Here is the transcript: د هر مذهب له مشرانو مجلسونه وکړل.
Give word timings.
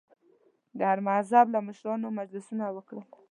د 0.77 0.79
هر 0.91 0.99
مذهب 1.09 1.45
له 1.55 1.59
مشرانو 1.67 2.07
مجلسونه 2.19 2.65
وکړل. 2.75 3.05